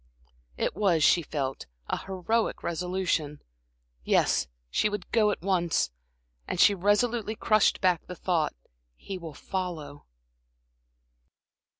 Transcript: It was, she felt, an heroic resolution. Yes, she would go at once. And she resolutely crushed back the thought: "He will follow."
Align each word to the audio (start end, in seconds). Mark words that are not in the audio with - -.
It 0.57 0.75
was, 0.75 1.03
she 1.03 1.21
felt, 1.21 1.67
an 1.87 1.99
heroic 2.07 2.63
resolution. 2.63 3.39
Yes, 4.03 4.47
she 4.71 4.89
would 4.89 5.11
go 5.11 5.29
at 5.29 5.43
once. 5.43 5.91
And 6.47 6.59
she 6.59 6.73
resolutely 6.73 7.35
crushed 7.35 7.79
back 7.81 8.07
the 8.07 8.15
thought: 8.15 8.55
"He 8.95 9.19
will 9.19 9.35
follow." 9.35 10.07